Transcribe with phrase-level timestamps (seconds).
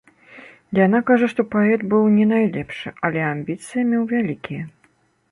[0.85, 4.63] Яна кажа, што паэт быў не найлепшы, але амбіцыі меў вялікія.